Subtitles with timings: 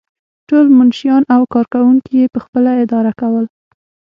[0.49, 3.45] ټول منشیان او کارکوونکي یې پخپله اداره کول.